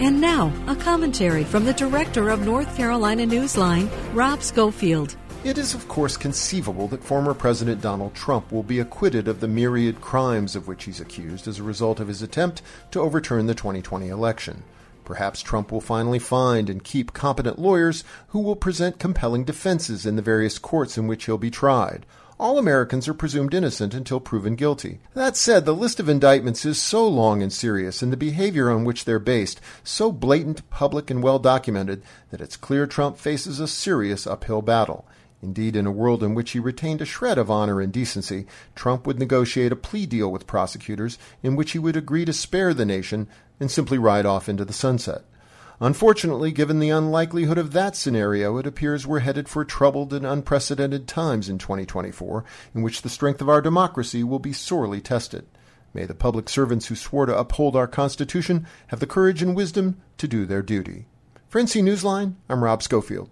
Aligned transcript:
And 0.00 0.20
now, 0.20 0.52
a 0.68 0.76
commentary 0.76 1.42
from 1.42 1.64
the 1.64 1.72
director 1.72 2.28
of 2.28 2.46
North 2.46 2.76
Carolina 2.76 3.26
Newsline, 3.26 3.90
Rob 4.14 4.44
Schofield. 4.44 5.16
It 5.42 5.58
is, 5.58 5.74
of 5.74 5.88
course, 5.88 6.16
conceivable 6.16 6.86
that 6.88 7.02
former 7.02 7.34
President 7.34 7.80
Donald 7.80 8.14
Trump 8.14 8.52
will 8.52 8.62
be 8.62 8.78
acquitted 8.78 9.26
of 9.26 9.40
the 9.40 9.48
myriad 9.48 10.00
crimes 10.00 10.54
of 10.54 10.68
which 10.68 10.84
he's 10.84 11.00
accused 11.00 11.48
as 11.48 11.58
a 11.58 11.64
result 11.64 11.98
of 11.98 12.06
his 12.06 12.22
attempt 12.22 12.62
to 12.92 13.00
overturn 13.00 13.46
the 13.46 13.56
2020 13.56 14.06
election. 14.06 14.62
Perhaps 15.04 15.42
Trump 15.42 15.72
will 15.72 15.80
finally 15.80 16.20
find 16.20 16.70
and 16.70 16.84
keep 16.84 17.12
competent 17.12 17.58
lawyers 17.58 18.04
who 18.28 18.38
will 18.38 18.54
present 18.54 19.00
compelling 19.00 19.42
defenses 19.42 20.06
in 20.06 20.14
the 20.14 20.22
various 20.22 20.60
courts 20.60 20.96
in 20.96 21.08
which 21.08 21.24
he'll 21.24 21.38
be 21.38 21.50
tried 21.50 22.06
all 22.40 22.58
Americans 22.58 23.08
are 23.08 23.14
presumed 23.14 23.52
innocent 23.52 23.94
until 23.94 24.20
proven 24.20 24.54
guilty. 24.54 25.00
That 25.14 25.36
said, 25.36 25.64
the 25.64 25.74
list 25.74 25.98
of 25.98 26.08
indictments 26.08 26.64
is 26.64 26.80
so 26.80 27.06
long 27.06 27.42
and 27.42 27.52
serious, 27.52 28.00
and 28.02 28.12
the 28.12 28.16
behavior 28.16 28.70
on 28.70 28.84
which 28.84 29.04
they're 29.04 29.18
based 29.18 29.60
so 29.82 30.12
blatant, 30.12 30.68
public, 30.70 31.10
and 31.10 31.22
well 31.22 31.38
documented, 31.38 32.02
that 32.30 32.40
it's 32.40 32.56
clear 32.56 32.86
Trump 32.86 33.16
faces 33.16 33.58
a 33.58 33.66
serious 33.66 34.26
uphill 34.26 34.62
battle. 34.62 35.04
Indeed, 35.42 35.76
in 35.76 35.86
a 35.86 35.92
world 35.92 36.22
in 36.22 36.34
which 36.34 36.50
he 36.50 36.58
retained 36.58 37.00
a 37.00 37.04
shred 37.04 37.38
of 37.38 37.50
honor 37.50 37.80
and 37.80 37.92
decency, 37.92 38.46
Trump 38.74 39.06
would 39.06 39.18
negotiate 39.18 39.70
a 39.70 39.76
plea 39.76 40.04
deal 40.04 40.32
with 40.32 40.48
prosecutors 40.48 41.18
in 41.42 41.54
which 41.54 41.72
he 41.72 41.78
would 41.78 41.96
agree 41.96 42.24
to 42.24 42.32
spare 42.32 42.74
the 42.74 42.84
nation 42.84 43.28
and 43.60 43.70
simply 43.70 43.98
ride 43.98 44.26
off 44.26 44.48
into 44.48 44.64
the 44.64 44.72
sunset. 44.72 45.22
Unfortunately, 45.80 46.50
given 46.50 46.80
the 46.80 46.90
unlikelihood 46.90 47.58
of 47.58 47.72
that 47.72 47.94
scenario, 47.94 48.56
it 48.58 48.66
appears 48.66 49.06
we're 49.06 49.20
headed 49.20 49.48
for 49.48 49.64
troubled 49.64 50.12
and 50.12 50.26
unprecedented 50.26 51.06
times 51.06 51.48
in 51.48 51.58
2024, 51.58 52.44
in 52.74 52.82
which 52.82 53.02
the 53.02 53.08
strength 53.08 53.40
of 53.40 53.48
our 53.48 53.62
democracy 53.62 54.24
will 54.24 54.38
be 54.38 54.52
sorely 54.52 55.00
tested. 55.00 55.46
May 55.92 56.04
the 56.04 56.14
public 56.14 56.48
servants 56.48 56.86
who 56.86 56.94
swore 56.94 57.26
to 57.26 57.36
uphold 57.36 57.74
our 57.74 57.88
Constitution 57.88 58.66
have 58.88 59.00
the 59.00 59.06
courage 59.06 59.42
and 59.42 59.56
wisdom 59.56 60.00
to 60.18 60.28
do 60.28 60.46
their 60.46 60.62
duty. 60.62 61.06
For 61.48 61.60
NC 61.60 61.82
Newsline, 61.82 62.34
I'm 62.48 62.62
Rob 62.62 62.82
Schofield. 62.82 63.26